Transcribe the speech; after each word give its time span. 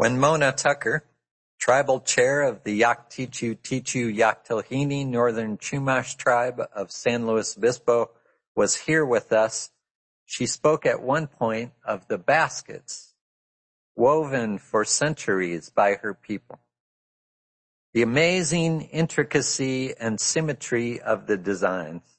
When 0.00 0.18
Mona 0.18 0.52
Tucker, 0.52 1.04
tribal 1.58 2.00
chair 2.00 2.40
of 2.40 2.64
the 2.64 2.80
Yaktichu 2.80 3.58
Tichu 3.58 4.10
Yaktilhini 4.10 5.06
Northern 5.06 5.58
Chumash 5.58 6.16
tribe 6.16 6.58
of 6.74 6.90
San 6.90 7.26
Luis 7.26 7.54
Obispo, 7.54 8.08
was 8.56 8.74
here 8.74 9.04
with 9.04 9.30
us, 9.30 9.72
she 10.24 10.46
spoke 10.46 10.86
at 10.86 11.02
one 11.02 11.26
point 11.26 11.72
of 11.84 12.08
the 12.08 12.16
baskets 12.16 13.12
woven 13.94 14.56
for 14.56 14.86
centuries 14.86 15.68
by 15.68 15.96
her 15.96 16.14
people. 16.14 16.60
The 17.92 18.00
amazing 18.00 18.80
intricacy 18.80 19.94
and 20.00 20.18
symmetry 20.18 20.98
of 20.98 21.26
the 21.26 21.36
designs. 21.36 22.16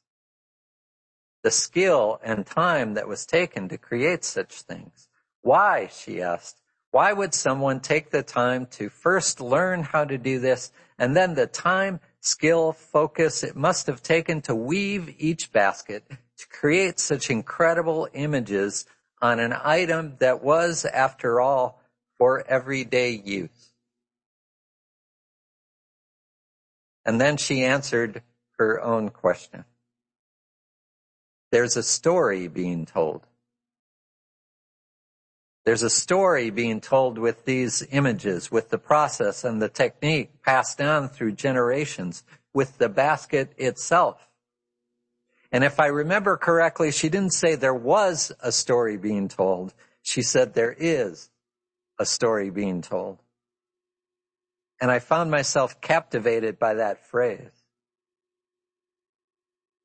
The 1.41 1.49
skill 1.49 2.19
and 2.23 2.45
time 2.45 2.93
that 2.93 3.07
was 3.07 3.25
taken 3.25 3.69
to 3.69 3.79
create 3.79 4.23
such 4.23 4.61
things. 4.61 5.07
Why, 5.41 5.87
she 5.91 6.21
asked, 6.21 6.60
why 6.91 7.13
would 7.13 7.33
someone 7.33 7.79
take 7.79 8.11
the 8.11 8.21
time 8.21 8.65
to 8.67 8.89
first 8.89 9.39
learn 9.39 9.83
how 9.83 10.03
to 10.05 10.17
do 10.17 10.39
this 10.39 10.71
and 10.97 11.15
then 11.15 11.33
the 11.33 11.47
time, 11.47 11.99
skill, 12.19 12.73
focus 12.73 13.43
it 13.43 13.55
must 13.55 13.87
have 13.87 14.03
taken 14.03 14.41
to 14.43 14.53
weave 14.53 15.15
each 15.17 15.51
basket 15.51 16.03
to 16.09 16.47
create 16.49 16.99
such 16.99 17.29
incredible 17.29 18.07
images 18.13 18.85
on 19.21 19.39
an 19.39 19.53
item 19.63 20.15
that 20.19 20.43
was, 20.43 20.85
after 20.85 21.39
all, 21.39 21.81
for 22.17 22.45
everyday 22.47 23.11
use. 23.11 23.73
And 27.05 27.19
then 27.19 27.37
she 27.37 27.63
answered 27.63 28.21
her 28.59 28.79
own 28.81 29.09
question. 29.09 29.65
There's 31.51 31.77
a 31.77 31.83
story 31.83 32.47
being 32.47 32.85
told. 32.85 33.25
There's 35.63 35.83
a 35.83 35.89
story 35.89 36.49
being 36.49 36.81
told 36.81 37.17
with 37.17 37.45
these 37.45 37.85
images, 37.91 38.51
with 38.51 38.69
the 38.69 38.79
process 38.79 39.43
and 39.43 39.61
the 39.61 39.69
technique 39.69 40.41
passed 40.41 40.77
down 40.77 41.09
through 41.09 41.33
generations, 41.33 42.23
with 42.53 42.77
the 42.77 42.89
basket 42.89 43.53
itself. 43.57 44.27
And 45.51 45.63
if 45.63 45.79
I 45.79 45.87
remember 45.87 46.37
correctly, 46.37 46.91
she 46.91 47.09
didn't 47.09 47.33
say 47.33 47.55
there 47.55 47.73
was 47.73 48.31
a 48.39 48.51
story 48.51 48.97
being 48.97 49.27
told. 49.27 49.73
She 50.01 50.21
said 50.21 50.53
there 50.53 50.75
is 50.77 51.29
a 51.99 52.05
story 52.05 52.49
being 52.49 52.81
told. 52.81 53.19
And 54.81 54.89
I 54.89 54.99
found 54.99 55.29
myself 55.29 55.79
captivated 55.79 56.57
by 56.57 56.75
that 56.75 57.05
phrase. 57.05 57.51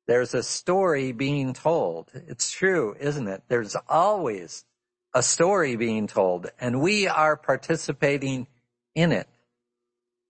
There's 0.07 0.33
a 0.33 0.41
story 0.41 1.11
being 1.11 1.53
told. 1.53 2.11
It's 2.27 2.49
true, 2.49 2.95
isn't 2.99 3.27
it? 3.27 3.43
There's 3.47 3.75
always 3.87 4.65
a 5.13 5.23
story 5.23 5.75
being 5.75 6.07
told 6.07 6.49
and 6.59 6.81
we 6.81 7.07
are 7.07 7.35
participating 7.35 8.47
in 8.95 9.11
it. 9.11 9.27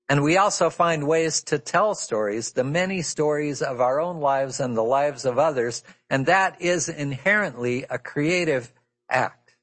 And 0.10 0.24
we 0.24 0.38
also 0.38 0.70
find 0.70 1.06
ways 1.06 1.44
to 1.44 1.60
tell 1.60 1.94
stories, 1.94 2.54
the 2.54 2.64
many 2.64 3.02
stories 3.02 3.62
of 3.62 3.82
our 3.82 4.00
own 4.00 4.22
lives 4.22 4.62
and 4.62 4.76
the 4.78 4.84
lives 4.84 5.26
of 5.26 5.38
others, 5.38 5.84
and 6.10 6.28
that 6.28 6.62
is 6.62 6.88
inherently 6.88 7.86
a 7.90 7.98
creative 7.98 8.72
act. 9.10 9.56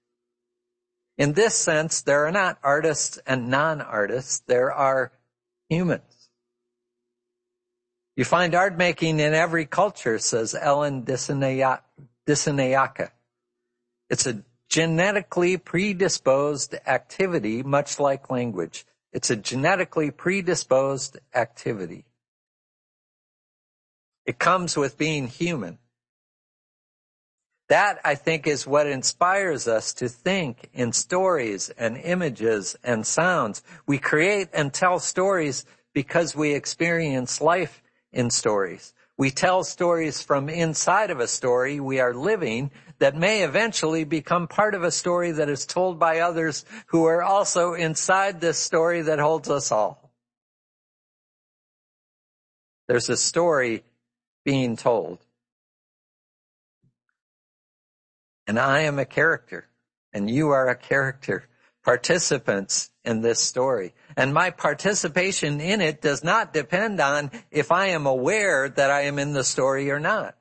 In 1.17 1.33
this 1.33 1.55
sense, 1.55 2.03
there 2.03 2.27
are 2.27 2.33
not 2.33 2.59
artists 2.63 3.19
and 3.27 3.49
non-artists, 3.49 4.41
there 4.47 4.71
are 4.71 5.13
humans. 5.71 6.03
You 8.17 8.25
find 8.25 8.55
art 8.55 8.77
making 8.77 9.21
in 9.21 9.33
every 9.35 9.65
culture, 9.65 10.19
says 10.19 10.55
Ellen 10.55 11.05
Dissanayake. 11.05 11.81
It's 14.11 14.27
a 14.27 14.43
genetically 14.69 15.57
predisposed 15.57 16.75
activity, 16.87 17.63
much 17.63 18.01
like 18.01 18.31
language. 18.31 18.85
It's 19.13 19.31
a 19.31 19.37
genetically 19.37 20.11
predisposed 20.11 21.19
activity. 21.35 22.05
It 24.27 24.39
comes 24.39 24.77
with 24.77 24.99
being 24.99 25.29
human. 25.29 25.79
That, 27.69 27.99
I 28.05 28.15
think, 28.15 28.47
is 28.47 28.67
what 28.67 28.87
inspires 28.87 29.67
us 29.67 29.95
to 29.95 30.09
think 30.09 30.69
in 30.73 30.93
stories 30.93 31.71
and 31.71 31.97
images 31.97 32.77
and 32.85 33.07
sounds. 33.07 33.63
We 33.87 33.99
create 33.99 34.49
and 34.53 34.73
tell 34.73 34.99
stories 34.99 35.65
because 35.95 36.37
we 36.37 36.55
experience 36.55 37.41
life 37.41 37.83
in 38.13 38.31
stories. 38.31 38.93
We 39.17 39.31
tell 39.31 39.63
stories 39.63 40.23
from 40.23 40.49
inside 40.49 41.11
of 41.11 41.21
a 41.21 41.29
story 41.29 41.79
we 41.79 42.01
are 42.01 42.15
living 42.15 42.73
that 42.99 43.17
may 43.17 43.43
eventually 43.43 44.05
become 44.05 44.49
part 44.49 44.75
of 44.75 44.83
a 44.83 44.91
story 44.91 45.33
that 45.33 45.49
is 45.49 45.67
told 45.67 45.99
by 45.99 46.21
others 46.21 46.65
who 46.87 47.05
are 47.05 47.23
also 47.23 47.75
inside 47.75 48.41
this 48.41 48.59
story 48.59 49.03
that 49.03 49.21
holds 49.21 49.49
us 49.49 49.71
all. 49.71 50.13
There's 52.89 53.09
a 53.09 53.17
story 53.17 53.85
being 54.45 54.77
told. 54.77 55.19
And 58.47 58.59
I 58.59 58.81
am 58.81 58.99
a 58.99 59.05
character 59.07 59.69
and 60.13 60.31
you 60.31 60.51
are 60.51 60.69
a 60.69 60.77
character, 60.77 61.49
participants 61.85 62.91
in 63.05 63.21
this 63.21 63.39
story. 63.39 63.93
And 64.17 64.33
my 64.33 64.51
participation 64.51 65.61
in 65.61 65.81
it 65.81 66.01
does 66.01 66.25
not 66.25 66.53
depend 66.53 67.01
on 67.01 67.31
if 67.51 67.71
I 67.71 67.89
am 67.89 68.07
aware 68.07 68.69
that 68.69 68.91
I 68.91 69.03
am 69.03 69.19
in 69.19 69.33
the 69.33 69.45
story 69.45 69.91
or 69.91 70.01
not. 70.01 70.37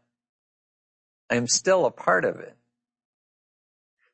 I'm 1.29 1.47
still 1.47 1.85
a 1.85 1.91
part 1.91 2.25
of 2.25 2.39
it. 2.39 2.55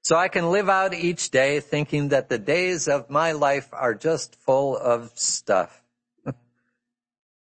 So 0.01 0.15
I 0.15 0.27
can 0.27 0.49
live 0.49 0.69
out 0.69 0.93
each 0.93 1.29
day 1.29 1.59
thinking 1.59 2.09
that 2.09 2.29
the 2.29 2.39
days 2.39 2.87
of 2.87 3.09
my 3.09 3.33
life 3.33 3.67
are 3.73 3.93
just 3.93 4.35
full 4.35 4.75
of 4.77 5.11
stuff. 5.15 5.83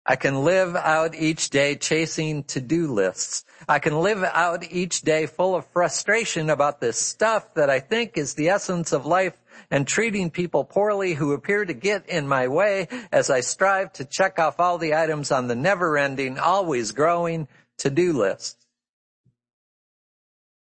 I 0.07 0.17
can 0.17 0.45
live 0.45 0.77
out 0.77 1.15
each 1.15 1.51
day 1.51 1.75
chasing 1.75 2.45
to-do 2.45 2.93
lists. 2.93 3.45
I 3.69 3.79
can 3.79 3.99
live 3.99 4.23
out 4.23 4.71
each 4.71 5.01
day 5.01 5.27
full 5.27 5.57
of 5.57 5.67
frustration 5.69 6.51
about 6.51 6.81
this 6.81 6.99
stuff 6.99 7.55
that 7.55 7.71
I 7.71 7.81
think 7.81 8.19
is 8.19 8.35
the 8.35 8.51
essence 8.51 8.93
of 8.93 9.07
life 9.07 9.35
and 9.71 9.87
treating 9.87 10.31
people 10.31 10.65
poorly 10.65 11.15
who 11.15 11.33
appear 11.33 11.65
to 11.65 11.75
get 11.75 12.09
in 12.09 12.29
my 12.29 12.49
way 12.49 12.89
as 13.13 13.31
I 13.31 13.41
strive 13.41 13.93
to 13.95 14.05
check 14.05 14.39
off 14.39 14.61
all 14.61 14.79
the 14.79 14.95
items 14.95 15.31
on 15.33 15.47
the 15.47 15.55
never 15.55 15.99
ending, 15.99 16.39
always 16.39 16.93
growing 16.93 17.49
to-do 17.79 18.13
list. 18.13 18.64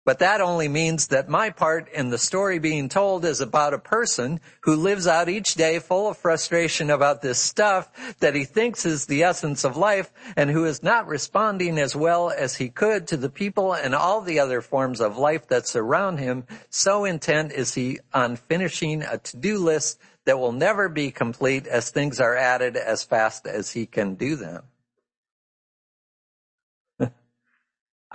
But 0.05 0.19
that 0.19 0.41
only 0.41 0.67
means 0.67 1.07
that 1.07 1.29
my 1.29 1.49
part 1.49 1.87
in 1.93 2.09
the 2.09 2.17
story 2.17 2.59
being 2.59 2.89
told 2.89 3.23
is 3.23 3.39
about 3.39 3.73
a 3.73 3.79
person 3.79 4.41
who 4.63 4.75
lives 4.75 5.07
out 5.07 5.29
each 5.29 5.55
day 5.55 5.79
full 5.79 6.09
of 6.09 6.17
frustration 6.17 6.89
about 6.89 7.21
this 7.21 7.39
stuff 7.39 7.89
that 8.19 8.35
he 8.35 8.43
thinks 8.43 8.85
is 8.85 9.05
the 9.05 9.23
essence 9.23 9.63
of 9.63 9.77
life 9.77 10.11
and 10.35 10.49
who 10.49 10.65
is 10.65 10.83
not 10.83 11.07
responding 11.07 11.77
as 11.77 11.95
well 11.95 12.29
as 12.29 12.57
he 12.57 12.67
could 12.67 13.07
to 13.07 13.17
the 13.17 13.29
people 13.29 13.73
and 13.73 13.95
all 13.95 14.19
the 14.19 14.39
other 14.39 14.59
forms 14.59 14.99
of 14.99 15.17
life 15.17 15.47
that 15.47 15.67
surround 15.67 16.19
him. 16.19 16.43
So 16.69 17.05
intent 17.05 17.53
is 17.53 17.73
he 17.73 17.99
on 18.13 18.35
finishing 18.35 19.03
a 19.03 19.17
to-do 19.17 19.57
list 19.57 19.99
that 20.25 20.37
will 20.37 20.51
never 20.51 20.89
be 20.89 21.11
complete 21.11 21.65
as 21.65 21.89
things 21.89 22.19
are 22.19 22.35
added 22.35 22.75
as 22.75 23.03
fast 23.03 23.47
as 23.47 23.71
he 23.71 23.85
can 23.85 24.15
do 24.15 24.35
them. 24.35 24.63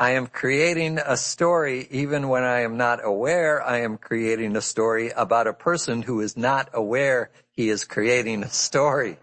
I 0.00 0.12
am 0.12 0.28
creating 0.28 0.98
a 0.98 1.16
story 1.16 1.88
even 1.90 2.28
when 2.28 2.44
I 2.44 2.60
am 2.60 2.76
not 2.76 3.04
aware 3.04 3.60
I 3.60 3.80
am 3.80 3.98
creating 3.98 4.54
a 4.54 4.60
story 4.60 5.10
about 5.10 5.48
a 5.48 5.52
person 5.52 6.02
who 6.02 6.20
is 6.20 6.36
not 6.36 6.70
aware 6.72 7.32
he 7.50 7.68
is 7.68 7.84
creating 7.84 8.44
a 8.44 8.48
story. 8.48 9.18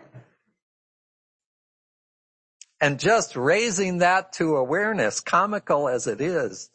And 2.82 3.00
just 3.00 3.38
raising 3.38 4.00
that 4.00 4.34
to 4.34 4.58
awareness, 4.58 5.22
comical 5.22 5.88
as 5.88 6.08
it 6.08 6.20
is, 6.20 6.70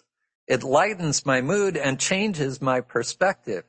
it 0.47 0.63
lightens 0.63 1.27
my 1.27 1.43
mood 1.43 1.77
and 1.77 2.01
changes 2.01 2.63
my 2.63 2.81
perspective. 2.81 3.65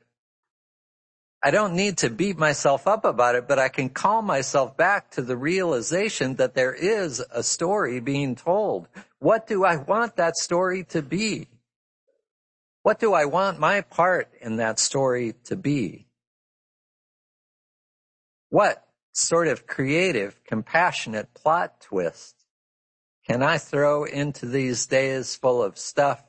I 1.44 1.52
don't 1.52 1.74
need 1.74 1.98
to 1.98 2.10
beat 2.10 2.38
myself 2.38 2.88
up 2.88 3.04
about 3.04 3.36
it, 3.36 3.50
but 3.50 3.60
I 3.60 3.68
can 3.68 3.90
call 3.90 4.22
myself 4.22 4.78
back 4.78 5.12
to 5.12 5.22
the 5.24 5.36
realization 5.36 6.36
that 6.36 6.54
there 6.54 6.74
is 6.74 7.22
a 7.32 7.44
story 7.44 8.00
being 8.00 8.36
told. 8.36 8.88
What 9.22 9.46
do 9.46 9.64
I 9.64 9.76
want 9.76 10.16
that 10.16 10.36
story 10.36 10.84
to 10.86 11.04
be? 11.04 11.48
What 12.82 13.00
do 13.00 13.14
I 13.14 13.26
want 13.26 13.60
my 13.60 13.82
part 13.82 14.32
in 14.42 14.56
that 14.56 14.80
story 14.80 15.36
to 15.44 15.56
be? 15.56 16.08
What 18.50 18.84
sort 19.12 19.48
of 19.48 19.68
creative, 19.68 20.44
compassionate 20.44 21.36
plot 21.36 21.82
twist 21.82 22.36
can 23.28 23.44
I 23.44 23.60
throw 23.60 24.06
into 24.06 24.48
these 24.48 24.88
days 24.88 25.36
full 25.36 25.62
of 25.62 25.78
stuff 25.78 26.24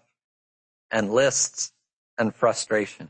and 0.90 1.10
lists 1.10 1.72
and 2.18 2.34
frustration? 2.34 3.08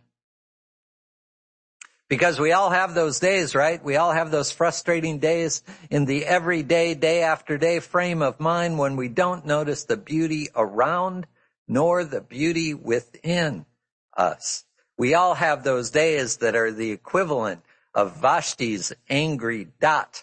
Because 2.13 2.39
we 2.39 2.53
all 2.53 2.69
have 2.69 2.93
those 2.93 3.21
days, 3.21 3.55
right? 3.55 3.83
We 3.83 3.97
all 3.97 4.13
have 4.13 4.31
those 4.31 4.53
frustrating 4.53 5.19
days 5.19 5.63
in 5.91 6.05
the 6.05 6.27
everyday, 6.27 6.93
day 6.93 7.23
after 7.23 7.57
day 7.57 7.81
frame 7.81 8.21
of 8.21 8.39
mind 8.39 8.79
when 8.79 8.97
we 8.97 9.09
don't 9.09 9.47
notice 9.47 9.85
the 9.85 9.97
beauty 9.97 10.49
around 10.55 11.27
nor 11.67 12.05
the 12.05 12.21
beauty 12.21 12.75
within 12.75 13.65
us. 14.15 14.67
We 14.99 15.15
all 15.15 15.33
have 15.33 15.65
those 15.65 15.89
days 15.89 16.37
that 16.37 16.55
are 16.55 16.71
the 16.71 16.91
equivalent 16.91 17.63
of 17.95 18.21
Vashti's 18.21 18.93
angry 19.09 19.69
dot. 19.81 20.23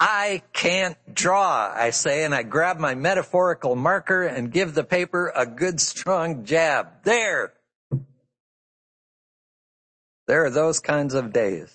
I 0.00 0.40
can't 0.54 0.96
draw, 1.12 1.70
I 1.70 1.90
say, 1.90 2.24
and 2.24 2.34
I 2.34 2.44
grab 2.44 2.78
my 2.78 2.94
metaphorical 2.94 3.76
marker 3.76 4.22
and 4.22 4.50
give 4.50 4.72
the 4.72 4.84
paper 4.84 5.30
a 5.36 5.44
good 5.44 5.82
strong 5.82 6.46
jab. 6.46 7.04
There! 7.04 7.52
There 10.26 10.44
are 10.44 10.50
those 10.50 10.80
kinds 10.80 11.14
of 11.14 11.32
days. 11.32 11.74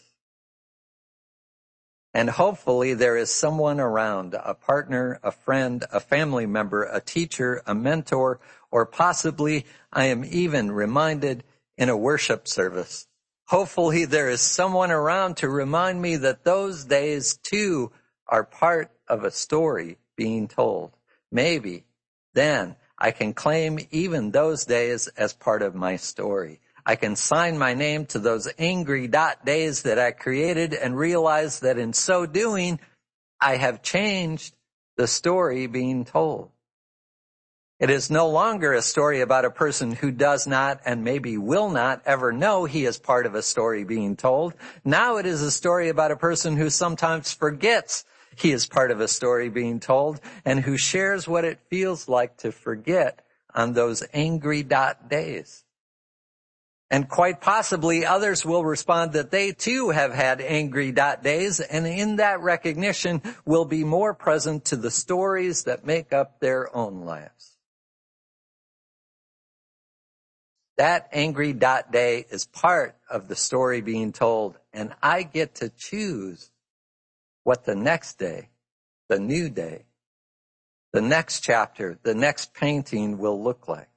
And 2.14 2.30
hopefully 2.30 2.96
there 2.96 3.16
is 3.16 3.32
someone 3.32 3.80
around, 3.80 4.34
a 4.34 4.56
partner, 4.56 5.20
a 5.22 5.32
friend, 5.32 5.86
a 5.92 6.00
family 6.00 6.48
member, 6.48 6.84
a 6.84 7.00
teacher, 7.00 7.62
a 7.68 7.76
mentor, 7.76 8.40
or 8.72 8.86
possibly 8.86 9.66
I 9.94 10.06
am 10.06 10.26
even 10.26 10.72
reminded 10.72 11.44
in 11.78 11.90
a 11.90 11.98
worship 11.98 12.48
service. 12.48 13.08
Hopefully 13.48 14.06
there 14.06 14.30
is 14.30 14.42
someone 14.42 14.92
around 14.92 15.38
to 15.38 15.50
remind 15.50 16.02
me 16.02 16.16
that 16.18 16.44
those 16.44 16.86
days 16.86 17.38
too 17.38 17.92
are 18.28 18.44
part 18.44 18.92
of 19.08 19.24
a 19.24 19.32
story 19.32 19.98
being 20.16 20.48
told. 20.48 20.92
Maybe 21.32 21.86
then 22.34 22.76
I 22.98 23.12
can 23.12 23.34
claim 23.34 23.80
even 23.92 24.32
those 24.32 24.66
days 24.66 25.08
as 25.10 25.34
part 25.34 25.62
of 25.62 25.74
my 25.74 25.96
story. 25.96 26.60
I 26.86 26.96
can 26.96 27.16
sign 27.16 27.58
my 27.58 27.74
name 27.74 28.06
to 28.08 28.20
those 28.20 28.48
angry 28.58 29.08
dot 29.08 29.46
days 29.46 29.84
that 29.84 30.00
I 30.00 30.12
created 30.12 30.74
and 30.74 30.98
realize 30.98 31.60
that 31.60 31.78
in 31.78 31.94
so 31.94 32.26
doing, 32.26 32.80
I 33.40 33.58
have 33.58 33.82
changed 33.82 34.56
the 34.98 35.08
story 35.08 35.68
being 35.68 36.06
told. 36.06 36.52
It 37.80 37.90
is 37.90 38.12
no 38.12 38.28
longer 38.28 38.74
a 38.74 38.82
story 38.82 39.22
about 39.22 39.46
a 39.46 39.52
person 39.52 39.94
who 39.94 40.12
does 40.12 40.46
not 40.46 40.82
and 40.86 41.06
maybe 41.06 41.38
will 41.38 41.70
not 41.70 42.02
ever 42.06 42.34
know 42.34 42.66
he 42.66 42.86
is 42.86 42.98
part 42.98 43.26
of 43.26 43.36
a 43.36 43.42
story 43.42 43.86
being 43.86 44.18
told. 44.18 44.54
Now 44.84 45.16
it 45.16 45.26
is 45.26 45.42
a 45.42 45.52
story 45.52 45.88
about 45.88 46.12
a 46.12 46.18
person 46.18 46.58
who 46.58 46.70
sometimes 46.70 47.32
forgets 47.32 48.04
he 48.36 48.52
is 48.52 48.66
part 48.66 48.92
of 48.92 49.00
a 49.00 49.08
story 49.08 49.48
being 49.48 49.80
told 49.80 50.20
and 50.44 50.60
who 50.60 50.78
shares 50.78 51.28
what 51.28 51.46
it 51.46 51.60
feels 51.70 52.10
like 52.10 52.38
to 52.38 52.52
forget 52.52 53.26
on 53.56 53.74
those 53.74 54.04
angry 54.14 54.64
dot 54.64 55.10
days. 55.10 55.64
And 56.92 57.08
quite 57.08 57.40
possibly 57.40 58.04
others 58.04 58.44
will 58.44 58.64
respond 58.64 59.14
that 59.14 59.30
they 59.30 59.52
too 59.52 59.92
have 59.92 60.12
had 60.12 60.42
angry 60.42 60.92
dot 60.92 61.22
days 61.22 61.60
and 61.60 61.86
in 61.86 62.16
that 62.16 62.42
recognition 62.42 63.22
will 63.46 63.66
be 63.66 63.84
more 63.84 64.14
present 64.16 64.66
to 64.66 64.76
the 64.76 64.90
stories 64.90 65.66
that 65.66 65.86
make 65.86 66.14
up 66.14 66.40
their 66.40 66.76
own 66.76 67.02
lives. 67.02 67.58
That 70.78 71.10
angry 71.12 71.54
dot 71.54 71.92
day 71.92 72.26
is 72.32 72.46
part 72.46 72.96
of 73.08 73.28
the 73.28 73.36
story 73.36 73.82
being 73.82 74.12
told 74.12 74.58
and 74.74 74.94
I 75.04 75.22
get 75.24 75.56
to 75.56 75.70
choose 75.70 76.50
what 77.44 77.66
the 77.66 77.76
next 77.76 78.18
day, 78.18 78.50
the 79.10 79.20
new 79.20 79.50
day, 79.50 79.86
the 80.92 81.02
next 81.02 81.42
chapter, 81.42 82.00
the 82.02 82.16
next 82.16 82.56
painting 82.56 83.20
will 83.20 83.44
look 83.44 83.68
like. 83.68 83.90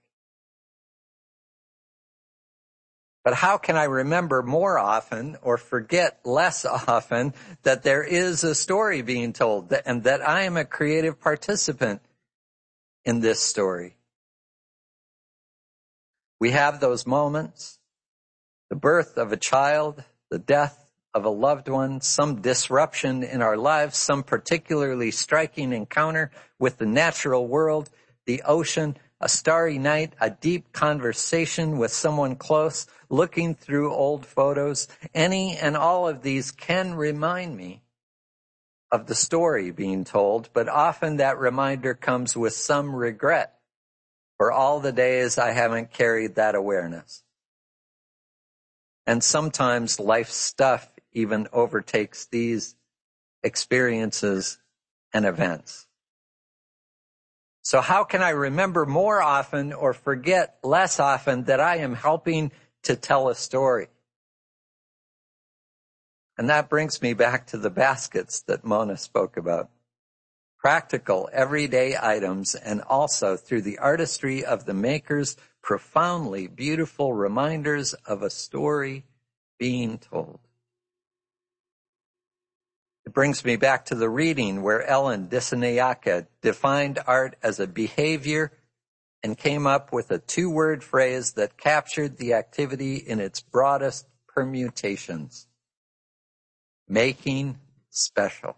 But 3.25 3.35
how 3.35 3.57
can 3.57 3.77
I 3.77 3.85
remember 3.85 4.43
more 4.43 4.79
often 4.79 5.37
or 5.43 5.57
forget 5.57 6.21
less 6.25 6.65
often 6.89 7.35
that 7.63 7.83
there 7.83 8.03
is 8.03 8.45
a 8.45 8.55
story 8.55 9.03
being 9.03 9.33
told 9.33 9.73
and 9.73 10.05
that 10.05 10.27
I 10.27 10.43
am 10.43 10.57
a 10.57 10.65
creative 10.65 11.21
participant 11.21 12.01
in 13.05 13.21
this 13.21 13.41
story? 13.41 13.97
We 16.41 16.51
have 16.51 16.81
those 16.81 17.07
moments, 17.07 17.79
the 18.69 18.77
birth 18.77 19.17
of 19.17 19.31
a 19.31 19.37
child, 19.37 20.03
the 20.29 20.41
death 20.41 20.91
of 21.15 21.25
a 21.25 21.31
loved 21.31 21.69
one, 21.69 22.01
some 22.01 22.41
disruption 22.41 23.23
in 23.23 23.43
our 23.43 23.57
lives, 23.57 23.97
some 23.97 24.25
particularly 24.25 25.13
striking 25.13 25.73
encounter 25.73 26.33
with 26.59 26.79
the 26.79 26.87
natural 26.87 27.47
world, 27.47 27.91
the 28.27 28.43
ocean, 28.43 28.97
a 29.23 29.29
starry 29.29 29.79
night, 29.79 30.15
a 30.21 30.29
deep 30.29 30.73
conversation 30.73 31.79
with 31.79 31.93
someone 31.93 32.35
close, 32.35 32.87
looking 33.09 33.55
through 33.55 33.95
old 33.95 34.27
photos. 34.27 34.89
Any 35.15 35.57
and 35.57 35.77
all 35.77 36.09
of 36.09 36.23
these 36.23 36.51
can 36.51 36.95
remind 36.95 37.57
me 37.57 37.83
of 38.91 39.07
the 39.07 39.15
story 39.15 39.71
being 39.71 40.05
told, 40.05 40.51
but 40.53 40.69
often 40.69 41.17
that 41.17 41.39
reminder 41.39 41.95
comes 41.95 42.37
with 42.37 42.53
some 42.53 42.95
regret 42.95 43.55
for 44.37 44.51
all 44.51 44.81
the 44.81 44.93
days 44.93 45.39
I 45.39 45.53
haven't 45.53 45.93
carried 45.93 46.35
that 46.35 46.57
awareness. 46.57 47.23
And 49.07 49.23
sometimes 49.23 50.01
life 50.01 50.31
stuff 50.31 50.91
even 51.13 51.47
overtakes 51.53 52.27
these 52.27 52.75
experiences 53.45 54.59
and 55.13 55.25
events. 55.25 55.87
So 57.63 57.81
how 57.81 58.03
can 58.03 58.23
I 58.23 58.31
remember 58.31 58.85
more 58.85 59.23
often 59.23 59.73
or 59.73 59.93
forget 59.95 60.59
less 60.65 60.99
often 60.99 61.45
that 61.45 61.61
I 61.61 61.77
am 61.77 61.95
helping 61.95 62.51
to 62.83 62.97
tell 62.97 63.29
a 63.29 63.35
story? 63.35 63.87
And 66.37 66.51
that 66.51 66.69
brings 66.69 67.01
me 67.01 67.15
back 67.15 67.47
to 67.49 67.59
the 67.59 67.71
baskets 67.71 68.43
that 68.43 68.65
Mona 68.65 68.97
spoke 68.97 69.37
about. 69.37 69.71
Practical, 70.59 71.29
everyday 71.33 71.97
items 72.01 72.55
and 72.57 72.81
also 72.83 73.37
through 73.37 73.63
the 73.63 73.79
artistry 73.79 74.45
of 74.45 74.65
the 74.65 74.75
makers, 74.75 75.37
profoundly 75.61 76.49
beautiful 76.49 77.13
reminders 77.13 77.95
of 77.95 78.23
a 78.23 78.31
story 78.31 79.05
being 79.59 79.99
told. 79.99 80.41
It 83.05 83.13
brings 83.13 83.45
me 83.45 83.57
back 83.57 83.87
to 83.87 83.95
the 83.95 84.09
reading 84.09 84.63
where 84.63 84.83
Ellen 84.83 85.29
Dissanayake 85.29 86.27
defined 86.41 87.01
art 87.07 87.37
as 87.43 87.59
a 87.59 87.67
behavior 87.67 88.53
and 89.23 89.37
came 89.37 89.67
up 89.67 89.93
with 89.93 90.11
a 90.11 90.19
two-word 90.19 90.85
phrase 90.85 91.33
that 91.33 91.57
captured 91.57 92.17
the 92.17 92.35
activity 92.35 92.97
in 92.97 93.21
its 93.21 93.41
broadest 93.41 94.07
permutations. 94.29 95.47
Making 96.89 97.59
special. 97.91 98.57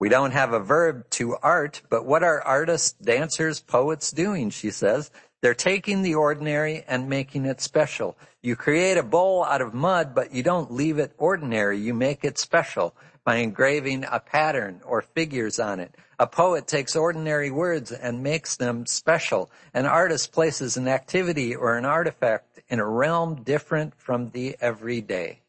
We 0.00 0.08
don't 0.08 0.30
have 0.30 0.52
a 0.52 0.60
verb 0.60 1.10
to 1.10 1.36
art, 1.42 1.82
but 1.90 2.04
what 2.06 2.22
are 2.22 2.40
artists, 2.40 2.92
dancers, 2.92 3.60
poets 3.60 4.12
doing, 4.12 4.50
she 4.50 4.70
says? 4.70 5.10
They're 5.40 5.54
taking 5.54 6.02
the 6.02 6.14
ordinary 6.14 6.84
and 6.88 7.08
making 7.08 7.44
it 7.44 7.60
special. 7.60 8.16
You 8.42 8.56
create 8.56 8.96
a 8.96 9.02
bowl 9.04 9.44
out 9.44 9.60
of 9.60 9.72
mud, 9.72 10.14
but 10.14 10.32
you 10.34 10.42
don't 10.42 10.72
leave 10.72 10.98
it 10.98 11.14
ordinary. 11.16 11.78
You 11.78 11.94
make 11.94 12.24
it 12.24 12.38
special 12.38 12.94
by 13.24 13.36
engraving 13.36 14.04
a 14.10 14.18
pattern 14.18 14.80
or 14.84 15.02
figures 15.02 15.60
on 15.60 15.78
it. 15.78 15.94
A 16.18 16.26
poet 16.26 16.66
takes 16.66 16.96
ordinary 16.96 17.50
words 17.50 17.92
and 17.92 18.22
makes 18.22 18.56
them 18.56 18.86
special. 18.86 19.50
An 19.72 19.86
artist 19.86 20.32
places 20.32 20.76
an 20.76 20.88
activity 20.88 21.54
or 21.54 21.76
an 21.76 21.84
artifact 21.84 22.60
in 22.68 22.80
a 22.80 22.86
realm 22.86 23.42
different 23.44 23.94
from 23.96 24.30
the 24.30 24.56
everyday. 24.60 25.40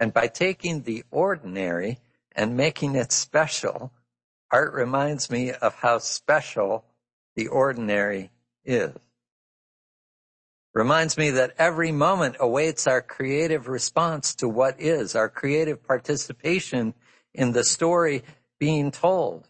And 0.00 0.12
by 0.12 0.26
taking 0.26 0.82
the 0.82 1.04
ordinary 1.10 1.98
and 2.32 2.56
making 2.56 2.96
it 2.96 3.12
special, 3.12 3.92
art 4.50 4.72
reminds 4.74 5.30
me 5.30 5.52
of 5.52 5.74
how 5.74 5.98
special 5.98 6.84
the 7.36 7.48
ordinary 7.48 8.30
is. 8.64 8.96
Reminds 10.74 11.16
me 11.16 11.30
that 11.30 11.54
every 11.58 11.92
moment 11.92 12.36
awaits 12.38 12.86
our 12.86 13.02
creative 13.02 13.68
response 13.68 14.34
to 14.36 14.48
what 14.48 14.80
is, 14.80 15.16
our 15.16 15.28
creative 15.28 15.82
participation 15.82 16.94
in 17.34 17.52
the 17.52 17.64
story 17.64 18.22
being 18.58 18.90
told. 18.90 19.48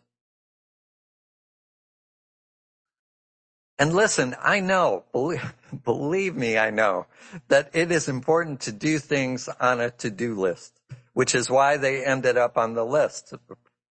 And 3.78 3.92
listen, 3.92 4.34
I 4.42 4.60
know, 4.60 5.04
believe, 5.12 5.54
believe 5.84 6.34
me, 6.34 6.58
I 6.58 6.70
know 6.70 7.06
that 7.48 7.70
it 7.74 7.92
is 7.92 8.08
important 8.08 8.60
to 8.62 8.72
do 8.72 8.98
things 8.98 9.48
on 9.60 9.80
a 9.80 9.90
to-do 9.90 10.34
list, 10.34 10.80
which 11.12 11.34
is 11.34 11.48
why 11.48 11.76
they 11.76 12.04
ended 12.04 12.36
up 12.36 12.58
on 12.58 12.74
the 12.74 12.84
list, 12.84 13.34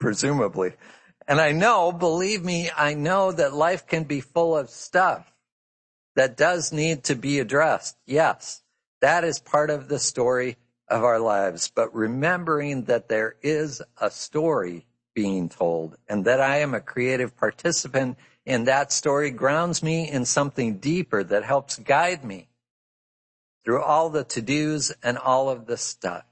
presumably. 0.04 0.74
And 1.30 1.40
I 1.40 1.54
know, 1.54 1.94
believe 1.94 2.44
me, 2.44 2.70
I 2.76 2.94
know 2.94 3.32
that 3.32 3.54
life 3.54 3.88
can 3.88 4.04
be 4.04 4.20
full 4.20 4.58
of 4.58 4.70
stuff 4.70 5.32
that 6.18 6.36
does 6.36 6.74
need 6.74 7.06
to 7.06 7.16
be 7.16 7.40
addressed. 7.40 7.96
Yes, 8.06 8.64
that 9.00 9.24
is 9.24 9.40
part 9.40 9.70
of 9.70 9.88
the 9.88 10.00
story 10.00 10.58
of 10.90 11.06
our 11.06 11.20
lives, 11.20 11.72
but 11.74 11.96
remembering 11.96 12.84
that 12.84 13.08
there 13.08 13.36
is 13.42 13.82
a 13.98 14.12
story 14.12 14.86
being 15.16 15.48
told 15.48 15.96
and 16.10 16.26
that 16.26 16.42
I 16.42 16.58
am 16.58 16.74
a 16.74 16.82
creative 16.82 17.38
participant 17.38 18.18
in 18.46 18.66
that 18.66 18.92
story 18.92 19.32
grounds 19.32 19.82
me 19.82 20.12
in 20.12 20.26
something 20.26 20.80
deeper 20.80 21.24
that 21.24 21.46
helps 21.46 21.80
guide 21.80 22.26
me 22.26 22.50
through 23.64 23.82
all 23.82 24.10
the 24.10 24.26
to-dos 24.26 24.92
and 25.02 25.18
all 25.18 25.50
of 25.50 25.66
the 25.66 25.78
stuff. 25.78 26.26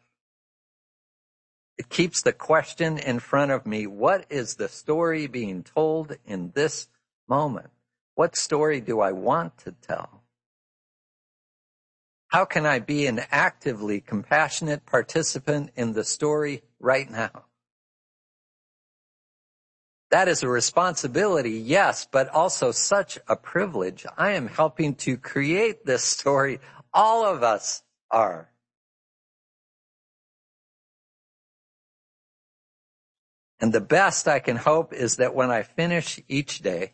It 1.78 1.90
keeps 1.90 2.22
the 2.22 2.34
question 2.34 2.98
in 2.98 3.20
front 3.20 3.52
of 3.52 3.66
me, 3.66 3.88
what 3.88 4.26
is 4.30 4.56
the 4.56 4.70
story 4.70 5.28
being 5.28 5.64
told 5.64 6.16
in 6.26 6.52
this 6.54 6.88
moment? 7.28 7.70
What 8.16 8.36
story 8.36 8.82
do 8.82 9.00
I 9.00 9.12
want 9.14 9.58
to 9.60 9.72
tell? 9.72 10.22
How 12.28 12.46
can 12.46 12.66
I 12.66 12.80
be 12.80 13.08
an 13.08 13.22
actively 13.32 14.00
compassionate 14.00 14.86
participant 14.86 15.72
in 15.76 15.94
the 15.94 16.04
story 16.04 16.62
right 16.80 17.10
now? 17.10 17.46
That 20.12 20.28
is 20.28 20.44
a 20.44 20.50
responsibility, 20.50 21.52
yes, 21.52 22.06
but 22.10 22.28
also 22.30 22.72
such 22.72 23.18
a 23.28 23.36
privilege. 23.38 24.06
I 24.18 24.32
am 24.32 24.48
helping 24.48 24.96
to 24.96 25.18
create 25.18 25.86
this 25.86 26.04
story. 26.04 26.60
All 26.94 27.26
of 27.26 27.44
us 27.44 27.82
are. 28.12 28.51
And 33.62 33.72
the 33.72 33.80
best 33.80 34.28
I 34.28 34.40
can 34.40 34.58
hope 34.58 34.92
is 34.92 35.18
that 35.18 35.36
when 35.36 35.52
I 35.52 35.62
finish 35.62 36.20
each 36.28 36.60
day, 36.60 36.94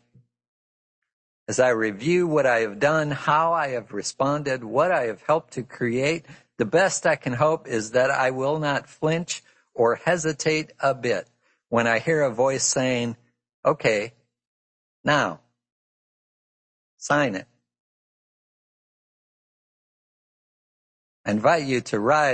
as 1.48 1.58
I 1.58 1.70
review 1.70 2.26
what 2.26 2.44
I 2.44 2.60
have 2.60 2.78
done, 2.78 3.10
how 3.10 3.54
I 3.54 3.68
have 3.68 3.92
responded, 3.92 4.62
what 4.62 4.92
I 4.92 5.04
have 5.04 5.22
helped 5.22 5.54
to 5.54 5.62
create, 5.62 6.26
the 6.58 6.66
best 6.66 7.06
I 7.06 7.16
can 7.16 7.32
hope 7.32 7.66
is 7.66 7.92
that 7.92 8.10
I 8.10 8.32
will 8.32 8.58
not 8.58 8.86
flinch 8.86 9.42
or 9.72 9.94
hesitate 9.94 10.72
a 10.78 10.94
bit 10.94 11.26
when 11.70 11.86
I 11.86 12.00
hear 12.00 12.20
a 12.20 12.30
voice 12.30 12.64
saying, 12.64 13.16
okay, 13.64 14.12
now, 15.04 15.40
sign 16.98 17.34
it. 17.34 17.46
I 21.24 21.30
invite 21.30 21.64
you 21.64 21.80
to 21.82 21.98
rise 21.98 22.26